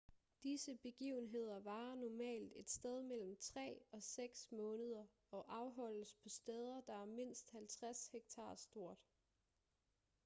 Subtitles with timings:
[0.43, 6.81] disse begivenheder varer normalt et sted mellem tre og seks måneder og afholdes på steder
[6.81, 8.97] der er mindst 50 hektar stort